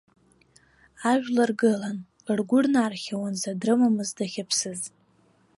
Ажәлар 1.11 1.51
гылан, 1.59 1.97
ргәы 2.37 2.59
рнархьуан 2.63 3.33
зда 3.41 3.53
дрымамыз 3.59 4.09
дахьыԥсыз! 4.17 4.81